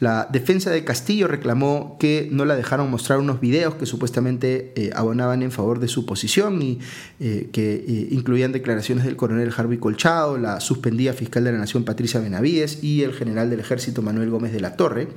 La 0.00 0.28
defensa 0.32 0.70
de 0.70 0.82
Castillo 0.82 1.28
reclamó 1.28 1.98
que 2.00 2.28
no 2.32 2.44
la 2.44 2.56
dejaron 2.56 2.90
mostrar 2.90 3.20
unos 3.20 3.40
videos 3.40 3.76
que 3.76 3.86
supuestamente 3.86 4.72
eh, 4.74 4.90
abonaban 4.92 5.42
en 5.42 5.52
favor 5.52 5.78
de 5.78 5.86
su 5.86 6.04
posición 6.04 6.62
y 6.62 6.80
eh, 7.20 7.48
que 7.52 8.08
incluían 8.10 8.50
declaraciones 8.50 9.04
del 9.04 9.14
coronel 9.14 9.52
Harvey 9.56 9.78
Colchado, 9.78 10.36
la 10.36 10.58
suspendida 10.58 11.12
fiscal 11.12 11.44
de 11.44 11.52
la 11.52 11.58
Nación 11.58 11.84
Patricia 11.84 12.18
Benavides 12.18 12.82
y 12.82 13.02
el 13.02 13.12
general 13.12 13.50
del 13.50 13.60
ejército 13.60 14.02
Manuel 14.02 14.30
Gómez 14.30 14.52
de 14.52 14.60
la 14.60 14.76
Torre 14.76 15.08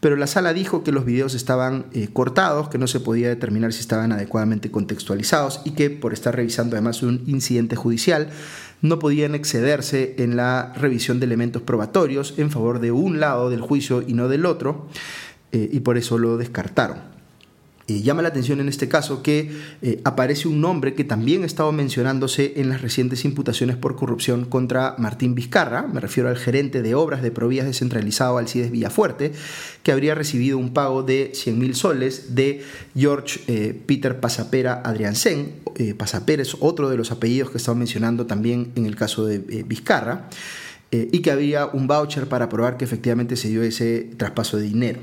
pero 0.00 0.16
la 0.16 0.26
sala 0.26 0.52
dijo 0.52 0.84
que 0.84 0.92
los 0.92 1.06
videos 1.06 1.34
estaban 1.34 1.86
cortados, 2.12 2.68
que 2.68 2.76
no 2.76 2.86
se 2.86 3.00
podía 3.00 3.30
determinar 3.30 3.72
si 3.72 3.80
estaban 3.80 4.12
adecuadamente 4.12 4.70
contextualizados 4.70 5.62
y 5.64 5.70
que 5.70 5.88
por 6.04 6.12
estar 6.12 6.36
revisando 6.36 6.76
además 6.76 7.02
un 7.02 7.22
incidente 7.26 7.76
judicial 7.76 8.28
no 8.82 8.98
podían 8.98 9.34
excederse 9.34 10.16
en 10.18 10.36
la 10.36 10.74
revisión 10.76 11.18
de 11.18 11.24
elementos 11.24 11.62
probatorios 11.62 12.34
en 12.36 12.50
favor 12.50 12.78
de 12.78 12.92
un 12.92 13.20
lado 13.20 13.48
del 13.48 13.62
juicio 13.62 14.04
y 14.06 14.12
no 14.12 14.28
del 14.28 14.44
otro, 14.44 14.86
eh, 15.52 15.70
y 15.72 15.80
por 15.80 15.96
eso 15.96 16.18
lo 16.18 16.36
descartaron. 16.36 17.13
Eh, 17.86 18.00
llama 18.00 18.22
la 18.22 18.28
atención 18.28 18.60
en 18.60 18.70
este 18.70 18.88
caso 18.88 19.22
que 19.22 19.50
eh, 19.82 20.00
aparece 20.04 20.48
un 20.48 20.62
nombre 20.62 20.94
que 20.94 21.04
también 21.04 21.42
ha 21.42 21.46
estado 21.46 21.70
mencionándose 21.70 22.54
en 22.56 22.70
las 22.70 22.80
recientes 22.80 23.26
imputaciones 23.26 23.76
por 23.76 23.94
corrupción 23.94 24.46
contra 24.46 24.94
Martín 24.96 25.34
Vizcarra, 25.34 25.82
me 25.82 26.00
refiero 26.00 26.30
al 26.30 26.38
gerente 26.38 26.80
de 26.80 26.94
obras 26.94 27.20
de 27.20 27.30
Provías 27.30 27.66
descentralizado 27.66 28.38
Alcides 28.38 28.70
Villafuerte, 28.70 29.32
que 29.82 29.92
habría 29.92 30.14
recibido 30.14 30.56
un 30.56 30.72
pago 30.72 31.02
de 31.02 31.32
100 31.34 31.58
mil 31.58 31.74
soles 31.74 32.34
de 32.34 32.62
George 32.96 33.40
eh, 33.48 33.78
Peter 33.86 34.18
Pasapera 34.18 34.80
Adriansen. 34.82 35.62
Pasapera 35.98 36.40
es 36.40 36.56
otro 36.60 36.88
de 36.88 36.96
los 36.96 37.10
apellidos 37.10 37.50
que 37.50 37.58
estaba 37.58 37.76
mencionando 37.76 38.26
también 38.26 38.70
en 38.76 38.86
el 38.86 38.94
caso 38.94 39.26
de 39.26 39.64
Vizcarra. 39.66 40.28
Eh, 40.94 41.08
y 41.10 41.22
que 41.22 41.32
había 41.32 41.66
un 41.66 41.88
voucher 41.88 42.28
para 42.28 42.48
probar 42.48 42.76
que 42.76 42.84
efectivamente 42.84 43.34
se 43.34 43.48
dio 43.48 43.64
ese 43.64 44.12
traspaso 44.16 44.58
de 44.58 44.62
dinero. 44.62 45.00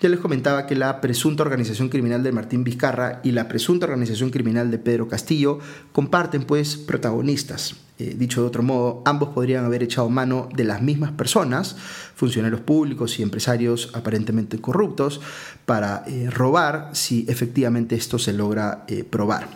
Ya 0.00 0.08
les 0.08 0.20
comentaba 0.20 0.68
que 0.68 0.76
la 0.76 1.00
presunta 1.00 1.42
organización 1.42 1.88
criminal 1.88 2.22
de 2.22 2.30
Martín 2.30 2.62
Vizcarra 2.62 3.20
y 3.24 3.32
la 3.32 3.48
presunta 3.48 3.86
organización 3.86 4.30
criminal 4.30 4.70
de 4.70 4.78
Pedro 4.78 5.08
Castillo 5.08 5.58
comparten 5.90 6.44
pues 6.44 6.76
protagonistas. 6.76 7.74
Eh, 7.98 8.14
dicho 8.16 8.40
de 8.40 8.46
otro 8.46 8.62
modo, 8.62 9.02
ambos 9.04 9.30
podrían 9.30 9.64
haber 9.64 9.82
echado 9.82 10.08
mano 10.08 10.48
de 10.54 10.62
las 10.62 10.80
mismas 10.80 11.10
personas, 11.10 11.74
funcionarios 12.14 12.60
públicos 12.60 13.18
y 13.18 13.24
empresarios 13.24 13.90
aparentemente 13.94 14.60
corruptos, 14.60 15.20
para 15.66 16.04
eh, 16.06 16.30
robar 16.30 16.90
si 16.92 17.26
efectivamente 17.28 17.96
esto 17.96 18.16
se 18.16 18.32
logra 18.32 18.86
probar. 19.10 19.48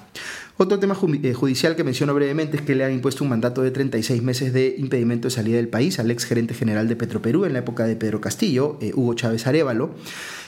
Otro 0.59 0.79
tema 0.79 0.97
eh, 1.23 1.35
judicial 1.35 1.77
que 1.77 1.85
menciono 1.85 2.15
brevemente 2.15 2.57
es 2.57 2.63
que 2.63 2.75
le 2.75 2.85
han 2.85 2.93
impuesto 2.93 3.23
un 3.23 3.31
mandato 3.31 3.61
de 3.61 3.71
36 3.71 4.23
meses 4.23 4.55
de 4.55 4.75
impedimento 4.79 5.29
de 5.29 5.31
salida 5.31 5.57
del 5.57 5.69
país 5.69 5.99
al 5.99 6.11
ex 6.11 6.25
gerente 6.25 6.55
general 6.55 6.89
de 6.89 6.97
Petroperú 6.97 7.45
en 7.45 7.53
la 7.53 7.59
época 7.59 7.85
de 7.85 7.95
Pedro 7.95 8.23
Castillo, 8.23 8.79
eh, 8.81 8.93
Hugo 8.95 9.13
Chávez 9.13 9.47
Arevalo 9.47 9.91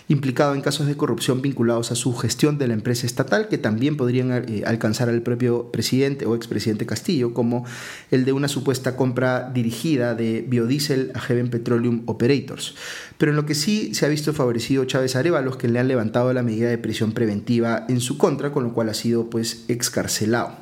implicado 0.09 0.55
en 0.55 0.63
casos 0.63 0.87
de 0.87 0.97
corrupción 0.97 1.43
vinculados 1.43 1.93
a 1.93 1.95
su 1.95 2.15
gestión 2.17 2.59
de 2.59 2.67
la 2.67 2.75
empresa 2.75 3.07
estatal, 3.07 3.49
que 3.49 3.59
también 3.59 3.97
podrían 3.97 4.33
eh, 4.33 4.63
alcanzar 4.67 5.09
al 5.09 5.23
propio 5.23 5.71
presidente 5.71 6.27
o 6.27 6.35
expresidente 6.35 6.87
Castillo, 6.87 7.35
como 7.35 7.65
el 8.11 8.25
de 8.25 8.33
una 8.33 8.49
supuesta 8.49 8.97
compra 8.97 9.51
dirigida 9.53 10.15
de 10.15 10.45
biodiesel 10.49 11.13
a 11.15 11.21
Heaven 11.21 11.51
Petroleum 11.51 12.03
Operators. 12.07 12.75
Pero 13.19 13.33
en 13.33 13.37
lo 13.37 13.47
que 13.47 13.55
sí 13.55 13.95
se 13.95 14.07
ha 14.07 14.09
visto 14.09 14.33
favorecido 14.33 14.85
Chávez 14.87 15.15
Arevalos, 15.15 15.57
que 15.57 15.69
le 15.69 15.79
han 15.79 15.89
levantado 15.89 16.33
la 16.33 16.43
medida 16.43 16.71
de 16.71 16.79
prisión 16.79 17.13
preventiva 17.13 17.85
en 17.89 18.01
su 18.01 18.17
contra, 18.17 18.51
con 18.51 18.65
lo 18.65 18.73
cual 18.73 18.89
ha 18.89 18.95
sido 18.95 19.29
pues 19.29 19.65
excarcelado. 19.69 20.53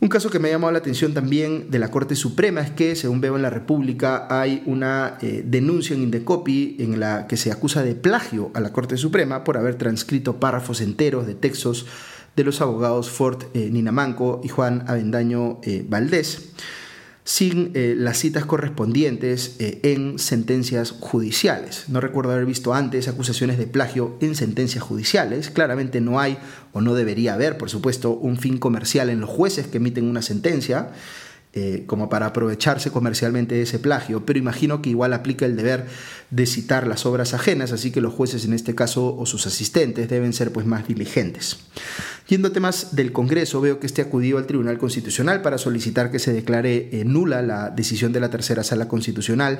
Un 0.00 0.08
caso 0.08 0.30
que 0.30 0.38
me 0.38 0.48
ha 0.48 0.52
llamado 0.52 0.72
la 0.72 0.78
atención 0.78 1.12
también 1.12 1.72
de 1.72 1.80
la 1.80 1.90
Corte 1.90 2.14
Suprema 2.14 2.60
es 2.60 2.70
que, 2.70 2.94
según 2.94 3.20
veo 3.20 3.34
en 3.34 3.42
la 3.42 3.50
República, 3.50 4.28
hay 4.30 4.62
una 4.64 5.18
eh, 5.20 5.42
denuncia 5.44 5.96
en 5.96 6.02
Indecopy 6.02 6.76
en 6.78 7.00
la 7.00 7.26
que 7.26 7.36
se 7.36 7.50
acusa 7.50 7.82
de 7.82 7.96
plagio 7.96 8.52
a 8.54 8.60
la 8.60 8.72
Corte 8.72 8.96
Suprema 8.96 9.42
por 9.42 9.56
haber 9.56 9.74
transcrito 9.74 10.38
párrafos 10.38 10.80
enteros 10.80 11.26
de 11.26 11.34
textos 11.34 11.86
de 12.36 12.44
los 12.44 12.60
abogados 12.60 13.10
Ford 13.10 13.42
eh, 13.54 13.70
Ninamanco 13.72 14.40
y 14.44 14.48
Juan 14.48 14.84
Avendaño 14.86 15.58
eh, 15.64 15.84
Valdés 15.88 16.52
sin 17.28 17.72
eh, 17.74 17.94
las 17.94 18.16
citas 18.16 18.46
correspondientes 18.46 19.56
eh, 19.58 19.80
en 19.82 20.18
sentencias 20.18 20.92
judiciales. 20.92 21.84
No 21.88 22.00
recuerdo 22.00 22.32
haber 22.32 22.46
visto 22.46 22.72
antes 22.72 23.06
acusaciones 23.06 23.58
de 23.58 23.66
plagio 23.66 24.16
en 24.22 24.34
sentencias 24.34 24.82
judiciales. 24.82 25.50
Claramente 25.50 26.00
no 26.00 26.20
hay 26.20 26.38
o 26.72 26.80
no 26.80 26.94
debería 26.94 27.34
haber, 27.34 27.58
por 27.58 27.68
supuesto, 27.68 28.12
un 28.12 28.38
fin 28.38 28.56
comercial 28.56 29.10
en 29.10 29.20
los 29.20 29.28
jueces 29.28 29.66
que 29.66 29.76
emiten 29.76 30.06
una 30.06 30.22
sentencia. 30.22 30.92
Eh, 31.60 31.82
como 31.86 32.08
para 32.08 32.26
aprovecharse 32.26 32.92
comercialmente 32.92 33.56
de 33.56 33.62
ese 33.62 33.80
plagio, 33.80 34.24
pero 34.24 34.38
imagino 34.38 34.80
que 34.80 34.90
igual 34.90 35.12
aplica 35.12 35.44
el 35.44 35.56
deber 35.56 35.86
de 36.30 36.46
citar 36.46 36.86
las 36.86 37.04
obras 37.04 37.34
ajenas, 37.34 37.72
así 37.72 37.90
que 37.90 38.00
los 38.00 38.14
jueces 38.14 38.44
en 38.44 38.52
este 38.52 38.76
caso 38.76 39.16
o 39.16 39.26
sus 39.26 39.44
asistentes 39.48 40.08
deben 40.08 40.32
ser 40.32 40.52
pues 40.52 40.66
más 40.66 40.86
diligentes. 40.86 41.58
Yendo 42.28 42.48
a 42.48 42.52
temas 42.52 42.94
del 42.94 43.10
Congreso, 43.10 43.60
veo 43.60 43.80
que 43.80 43.88
este 43.88 44.02
acudió 44.02 44.38
al 44.38 44.46
Tribunal 44.46 44.78
Constitucional 44.78 45.42
para 45.42 45.58
solicitar 45.58 46.12
que 46.12 46.20
se 46.20 46.32
declare 46.32 46.90
eh, 46.92 47.04
nula 47.04 47.42
la 47.42 47.70
decisión 47.70 48.12
de 48.12 48.20
la 48.20 48.30
tercera 48.30 48.62
sala 48.62 48.86
constitucional 48.86 49.58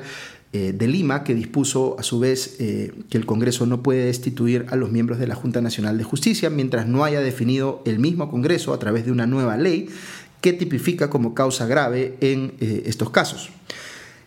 eh, 0.53 0.71
de 0.71 0.87
Lima, 0.87 1.25
que 1.25 1.35
dispuso 1.35 1.97
a 1.99 2.03
su 2.03 2.19
vez 2.19 2.55
que 2.57 3.17
el 3.17 3.25
Congreso 3.25 3.65
no 3.65 3.83
puede 3.83 4.05
destituir 4.05 4.67
a 4.69 4.77
los 4.77 4.89
miembros 4.89 5.19
de 5.19 5.27
la 5.27 5.35
Junta 5.35 5.59
Nacional 5.59 5.97
de 5.97 6.05
Justicia 6.05 6.49
mientras 6.49 6.87
no 6.87 7.03
haya 7.03 7.19
definido 7.19 7.81
el 7.85 7.99
mismo 7.99 8.29
Congreso 8.29 8.73
a 8.73 8.79
través 8.79 9.05
de 9.05 9.11
una 9.11 9.25
nueva 9.25 9.57
ley 9.57 9.89
¿Qué 10.41 10.53
tipifica 10.53 11.09
como 11.09 11.33
causa 11.33 11.65
grave 11.65 12.15
en 12.21 12.53
eh, 12.61 12.83
estos 12.85 13.09
casos. 13.09 13.49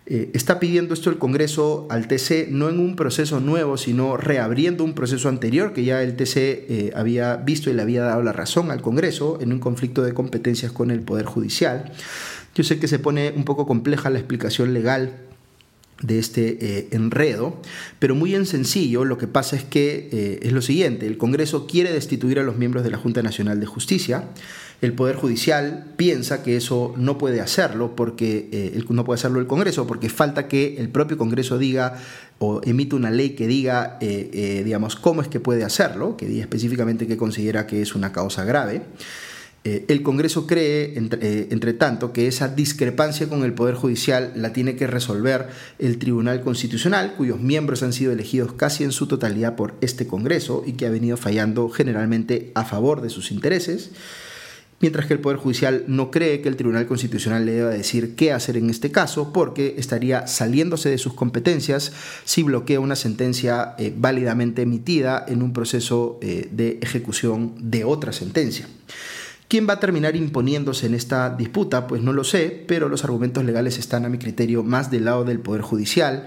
Eh, 0.05 0.31
está 0.35 0.59
pidiendo 0.59 0.95
esto 0.95 1.11
el 1.11 1.17
Congreso 1.17 1.87
al 1.89 2.09
TC 2.09 2.49
no 2.51 2.69
en 2.69 2.81
un 2.81 2.97
proceso 2.97 3.41
nuevo, 3.41 3.79
sino 3.79 4.17
reabriendo 4.17 4.85
un 4.85 4.95
proceso 4.95 5.29
anterior 5.29 5.73
que 5.73 5.85
ya 5.85 6.03
el 6.03 6.17
TC 6.17 6.37
eh, 6.37 6.93
había 6.95 7.37
visto 7.37 7.71
y 7.71 7.73
le 7.73 7.83
había 7.83 8.03
dado 8.03 8.23
la 8.23 8.33
razón 8.33 8.71
al 8.71 8.83
Congreso 8.83 9.39
en 9.41 9.53
un 9.53 9.61
conflicto 9.61 10.03
de 10.03 10.13
competencias 10.13 10.73
con 10.73 10.91
el 10.91 11.01
Poder 11.01 11.25
Judicial. 11.25 11.93
Yo 12.55 12.65
sé 12.65 12.79
que 12.79 12.89
se 12.89 12.99
pone 12.99 13.33
un 13.35 13.45
poco 13.45 13.67
compleja 13.67 14.11
la 14.11 14.19
explicación 14.19 14.75
legal 14.75 15.15
de 16.03 16.19
este 16.19 16.95
enredo, 16.95 17.61
pero 17.99 18.15
muy 18.15 18.35
en 18.35 18.47
sencillo 18.47 19.05
lo 19.05 19.19
que 19.19 19.27
pasa 19.27 19.57
es 19.57 19.65
que 19.65 20.39
es 20.43 20.53
lo 20.53 20.63
siguiente, 20.63 21.07
el 21.07 21.17
Congreso 21.17 21.67
quiere 21.67 21.93
destituir 21.93 22.39
a 22.39 22.43
los 22.43 22.57
miembros 22.57 22.85
de 22.85 22.91
la 22.91 22.99
Junta 22.99 23.23
Nacional 23.23 23.61
de 23.61 23.67
Justicia, 23.67 24.25
el 24.83 24.95
Poder 24.95 25.15
Judicial 25.15 25.85
piensa 25.97 26.43
que 26.43 26.57
eso 26.57 26.93
no 26.97 27.17
puede 27.17 27.41
hacerlo 27.41 27.95
porque 27.95 28.49
eh, 28.51 28.85
no 28.89 29.05
puede 29.05 29.15
hacerlo 29.15 29.39
el 29.39 29.47
Congreso 29.47 29.87
porque 29.87 30.09
falta 30.09 30.49
que 30.49 30.77
el 30.79 30.89
propio 30.89 31.17
Congreso 31.17 31.57
diga 31.57 31.99
o 32.41 32.61
emite 32.65 32.97
una 32.97 33.13
ley 33.13 33.31
que 33.31 33.47
diga, 33.47 33.97
eh, 34.01 34.29
eh, 34.33 34.63
digamos, 34.65 34.97
cómo 34.97 35.23
es 35.23 35.29
que 35.29 35.39
puede 35.39 35.63
hacerlo, 35.63 36.17
que 36.17 36.27
diga 36.27 36.43
específicamente 36.43 37.07
que 37.07 37.17
considera 37.17 37.65
que 37.69 37.81
es 37.81 37.95
una 37.95 38.11
causa 38.11 38.45
grave. 38.45 38.83
El 39.65 40.03
Congreso 40.03 40.47
cree, 40.47 40.99
entre, 40.99 41.53
entre, 41.53 41.73
tanto, 41.73 42.13
que 42.13 42.27
esa 42.27 42.49
discrepancia 42.49 43.29
con 43.29 43.45
el 43.45 43.55
Poder 43.55 43.77
Judicial 43.77 44.33
la 44.35 44.53
tiene 44.53 44.75
que 44.75 44.89
resolver 44.89 45.49
el 45.79 45.99
Tribunal 45.99 46.41
Constitucional, 46.43 47.15
cuyos 47.17 47.41
miembros 47.41 47.83
han 47.83 47.93
sido 47.93 48.13
elegidos 48.13 48.55
casi 48.55 48.83
en 48.83 48.93
su 48.93 49.07
totalidad 49.07 49.55
por 49.55 49.75
este 49.81 50.07
Congreso 50.07 50.65
y 50.67 50.73
que 50.73 50.87
ha 50.87 50.91
venido 50.91 51.17
fallando 51.17 51.69
generalmente 51.69 52.51
a 52.55 52.65
favor 52.65 53.03
de 53.03 53.11
sus 53.11 53.31
intereses 53.31 53.91
mientras 54.83 55.07
que 55.07 55.15
el 55.15 55.21
Poder 55.21 55.39
Judicial 55.39 55.85
no 55.87 56.11
cree 56.11 56.43
que 56.43 56.49
el 56.49 56.57
Tribunal 56.57 56.87
Constitucional 56.87 57.47
le 57.47 57.53
deba 57.53 57.71
decir 57.71 58.15
qué 58.17 58.33
hacer 58.33 58.57
en 58.59 58.69
este 58.69 58.91
caso, 58.91 59.33
porque 59.33 59.77
estaría 59.79 60.27
saliéndose 60.27 60.91
de 60.91 60.99
sus 60.99 61.15
competencias 61.15 61.93
si 62.25 62.43
bloquea 62.43 62.81
una 62.81 62.97
sentencia 62.97 63.75
eh, 63.79 63.95
válidamente 63.97 64.63
emitida 64.63 65.25
en 65.27 65.41
un 65.43 65.53
proceso 65.53 66.19
eh, 66.21 66.49
de 66.51 66.81
ejecución 66.83 67.55
de 67.59 67.85
otra 67.85 68.13
sentencia. 68.13 68.69
¿Quién 69.53 69.69
va 69.69 69.75
a 69.75 69.81
terminar 69.81 70.17
imponiéndose 70.17 70.87
en 70.87 70.95
esta 70.95 71.29
disputa? 71.29 71.87
Pues 71.87 72.01
no 72.01 72.15
lo 72.15 72.25
sé, 72.25 72.65
pero 72.67 72.89
los 72.89 73.05
argumentos 73.05 73.45
legales 73.45 73.79
están 73.79 74.07
a 74.07 74.09
mi 74.09 74.17
criterio 74.17 74.63
más 74.63 74.91
del 74.91 75.05
lado 75.05 75.25
del 75.25 75.41
Poder 75.41 75.61
Judicial 75.61 76.27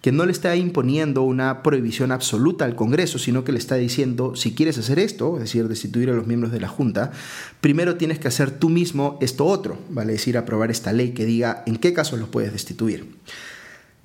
que 0.00 0.10
no 0.10 0.26
le 0.26 0.32
está 0.32 0.56
imponiendo 0.56 1.22
una 1.22 1.62
prohibición 1.62 2.10
absoluta 2.10 2.64
al 2.64 2.74
Congreso, 2.74 3.20
sino 3.20 3.44
que 3.44 3.52
le 3.52 3.58
está 3.58 3.76
diciendo, 3.76 4.34
si 4.34 4.56
quieres 4.56 4.76
hacer 4.76 4.98
esto, 4.98 5.36
es 5.36 5.42
decir, 5.42 5.68
destituir 5.68 6.10
a 6.10 6.14
los 6.14 6.26
miembros 6.26 6.50
de 6.50 6.58
la 6.58 6.66
Junta, 6.66 7.12
primero 7.60 7.94
tienes 7.94 8.18
que 8.18 8.26
hacer 8.26 8.50
tú 8.50 8.70
mismo 8.70 9.18
esto 9.22 9.46
otro, 9.46 9.78
vale 9.88 10.14
decir, 10.14 10.36
aprobar 10.36 10.72
esta 10.72 10.92
ley 10.92 11.12
que 11.12 11.26
diga 11.26 11.62
en 11.66 11.76
qué 11.76 11.92
casos 11.92 12.18
los 12.18 12.28
puedes 12.28 12.52
destituir. 12.52 13.06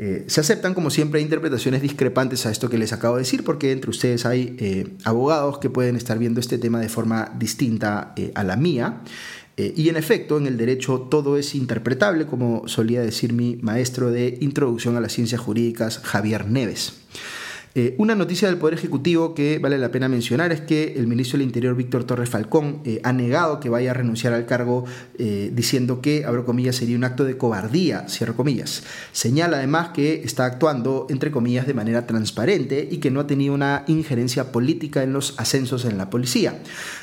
Eh, 0.02 0.24
se 0.28 0.40
aceptan, 0.40 0.74
como 0.74 0.90
siempre, 0.90 1.20
interpretaciones 1.20 1.82
discrepantes 1.82 2.46
a 2.46 2.52
esto 2.52 2.70
que 2.70 2.78
les 2.78 2.94
acabo 2.94 3.18
de 3.18 3.24
decir, 3.24 3.44
porque 3.44 3.74
entre 3.74 3.90
ustedes 3.90 4.26
hay 4.26 4.56
eh, 4.58 4.88
abogados 5.04 5.58
que 5.58 5.70
pueden 5.70 5.98
estar 5.98 6.18
viendo 6.18 6.40
este 6.40 6.58
tema 6.58 6.80
de 6.80 6.88
forma 6.88 7.34
distinta 7.38 8.14
eh, 8.16 8.32
a 8.34 8.44
la 8.44 8.56
mía. 8.56 9.02
Y 9.76 9.90
en 9.90 9.98
efecto, 9.98 10.38
en 10.38 10.48
el 10.48 10.56
derecho 10.56 11.10
todo 11.12 11.36
es 11.36 11.54
interpretable, 11.54 12.26
como 12.26 12.66
solía 12.70 13.02
decir 13.02 13.34
mi 13.34 13.58
maestro 13.58 14.10
de 14.10 14.38
Introducción 14.40 14.96
a 14.96 15.02
las 15.02 15.12
Ciencias 15.12 15.42
Jurídicas, 15.42 16.00
Javier 16.02 16.48
Neves. 16.48 16.94
Eh, 17.80 17.96
una 17.98 18.14
noticia 18.14 18.50
del 18.50 18.58
Poder 18.58 18.74
Ejecutivo 18.74 19.34
que 19.34 19.58
vale 19.58 19.78
la 19.78 19.90
pena 19.90 20.10
mencionar 20.10 20.52
es 20.52 20.60
que 20.60 20.96
el 20.98 21.08
ministro 21.08 21.38
del 21.38 21.48
Interior, 21.48 21.78
Víctor 21.78 22.04
Torres 22.04 22.30
Falcón, 22.30 22.82
eh, 22.84 23.00
ha 23.06 23.14
negado 23.14 23.62
que 23.62 23.70
vaya 23.70 23.92
a 23.92 23.94
renunciar 23.94 24.34
al 24.34 24.46
cargo 24.46 24.84
diciendo 25.18 26.02
que, 26.02 26.24
abro 26.26 26.46
comillas, 26.46 26.78
sería 26.78 26.96
un 26.96 27.04
acto 27.04 27.26
de 27.26 27.38
cobardía, 27.38 28.08
cierro 28.08 28.36
comillas. 28.36 28.84
Señala 29.12 29.58
además 29.58 29.90
que 29.90 30.22
está 30.24 30.46
actuando, 30.46 31.08
entre 31.10 31.30
comillas, 31.30 31.68
de 31.68 31.74
manera 31.74 32.08
transparente 32.08 32.88
y 32.90 32.98
que 32.98 33.12
no 33.12 33.20
ha 33.20 33.28
tenido 33.28 33.54
una 33.54 33.84
injerencia 33.88 34.54
política 34.54 35.04
en 35.04 35.12
los 35.12 35.36
ascensos 35.38 35.84
en 35.84 35.98
la 35.98 36.10
policía. 36.10 36.60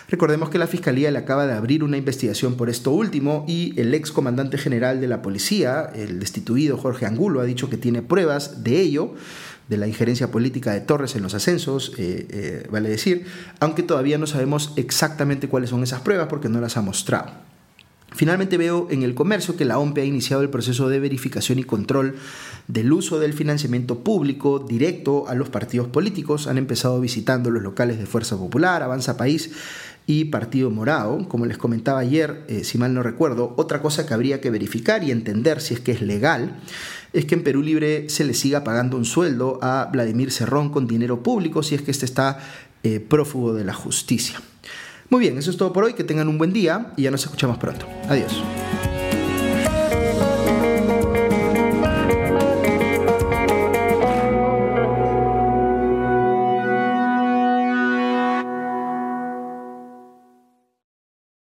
Recordemos 0.09 0.49
que 0.49 0.59
la 0.59 0.67
Fiscalía 0.67 1.11
le 1.11 1.19
acaba 1.19 1.47
de 1.47 1.53
abrir 1.53 1.85
una 1.85 1.99
investigación 1.99 2.55
por 2.55 2.71
esto 2.71 2.91
último 2.91 3.45
y 3.47 3.79
el 3.79 3.93
ex 3.93 4.13
comandante 4.13 4.57
general 4.57 5.01
de 5.01 5.09
la 5.09 5.21
policía, 5.21 5.91
el 5.95 6.19
destituido 6.19 6.79
Jorge 6.79 7.07
Angulo, 7.07 7.41
ha 7.41 7.45
dicho 7.45 7.69
que 7.69 7.77
tiene 7.77 8.03
pruebas 8.03 8.65
de 8.65 8.81
ello 8.81 9.15
de 9.69 9.77
la 9.77 9.89
injerencia 9.89 10.31
política 10.31 10.73
de 10.73 10.81
Torres 10.81 11.17
en 11.17 11.23
los 11.23 11.35
ascensos, 11.35 11.93
eh, 11.99 12.27
eh, 12.31 12.67
vale 12.71 12.89
decir, 12.89 13.27
aunque 13.61 13.83
todavía 13.83 14.19
no 14.19 14.27
sabemos 14.27 14.73
exactamente 14.77 15.49
cuáles 15.49 15.71
son 15.71 15.83
esas 15.83 16.01
pruebas 16.01 16.29
porque 16.29 16.49
no 16.49 16.61
las 16.61 16.77
ha 16.77 16.83
mostrado. 16.83 17.33
Finalmente 18.13 18.57
veo 18.57 18.87
en 18.91 19.03
el 19.03 19.15
comercio 19.15 19.57
que 19.57 19.65
la 19.65 19.79
OMP 19.79 19.99
ha 19.99 20.05
iniciado 20.05 20.41
el 20.41 20.49
proceso 20.49 20.89
de 20.89 21.01
verificación 21.01 21.59
y 21.59 21.65
control 21.65 22.15
del 22.67 22.93
uso 22.93 23.19
del 23.19 23.35
financiamiento 23.35 23.99
público 23.99 24.59
directo 24.59 25.29
a 25.29 25.35
los 25.35 25.51
partidos 25.51 25.89
políticos. 25.89 26.47
Han 26.47 26.57
empezado 26.57 27.01
visitando 27.01 27.51
los 27.51 27.63
locales 27.63 27.99
de 27.99 28.07
Fuerza 28.07 28.39
Popular, 28.39 28.83
Avanza 28.83 29.17
País 29.17 29.51
y 30.07 30.27
Partido 30.27 30.71
Morado. 30.71 31.29
Como 31.29 31.47
les 31.47 31.59
comentaba 31.59 31.99
ayer, 31.99 32.45
eh, 32.49 32.65
si 32.65 32.79
mal 32.79 32.95
no 32.95 33.03
recuerdo, 33.03 33.55
otra 33.57 33.83
cosa 33.83 34.07
que 34.07 34.15
habría 34.15 34.41
que 34.41 34.51
verificar 34.51 35.05
y 35.05 35.11
entender 35.11 35.61
si 35.61 35.75
es 35.75 35.81
que 35.81 35.93
es 35.93 36.03
legal 36.03 36.57
es 37.13 37.25
que 37.25 37.35
en 37.35 37.43
Perú 37.43 37.63
Libre 37.63 38.09
se 38.11 38.25
le 38.25 38.35
siga 38.35 38.63
pagando 38.63 38.97
un 38.97 39.05
sueldo 39.05 39.59
a 39.63 39.89
Vladimir 39.93 40.31
Cerrón 40.31 40.71
con 40.71 40.87
dinero 40.87 41.23
público 41.23 41.63
si 41.63 41.75
es 41.75 41.83
que 41.83 41.91
este 41.91 42.05
está 42.05 42.39
eh, 42.83 43.01
prófugo 43.01 43.55
de 43.55 43.65
la 43.65 43.73
justicia. 43.73 44.41
Muy 45.09 45.21
bien, 45.21 45.39
eso 45.39 45.51
es 45.51 45.57
todo 45.57 45.73
por 45.73 45.85
hoy. 45.85 45.95
Que 45.95 46.05
tengan 46.05 46.29
un 46.29 46.39
buen 46.39 46.53
día 46.53 46.93
y 46.97 47.03
ya 47.03 47.11
nos 47.11 47.25
escuchamos 47.25 47.59
pronto. 47.59 47.87
Adiós. 48.09 48.43